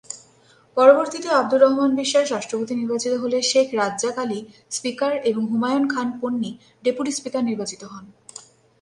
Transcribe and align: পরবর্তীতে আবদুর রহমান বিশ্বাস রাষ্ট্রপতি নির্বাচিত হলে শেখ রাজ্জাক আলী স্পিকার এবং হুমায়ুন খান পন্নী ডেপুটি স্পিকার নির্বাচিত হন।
পরবর্তীতে 0.77 1.29
আবদুর 1.39 1.61
রহমান 1.61 1.91
বিশ্বাস 1.95 2.25
রাষ্ট্রপতি 2.31 2.73
নির্বাচিত 2.75 3.13
হলে 3.13 3.37
শেখ 3.41 3.67
রাজ্জাক 3.73 4.15
আলী 4.17 4.39
স্পিকার 4.71 5.13
এবং 5.25 5.43
হুমায়ুন 5.51 5.85
খান 5.93 6.07
পন্নী 6.21 6.51
ডেপুটি 6.83 7.11
স্পিকার 7.11 7.43
নির্বাচিত 7.43 7.81
হন। 7.83 8.05